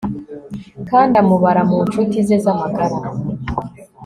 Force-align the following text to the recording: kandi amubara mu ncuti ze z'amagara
kandi 0.89 1.13
amubara 1.21 1.61
mu 1.69 1.77
ncuti 1.85 2.17
ze 2.27 2.37
z'amagara 2.43 2.95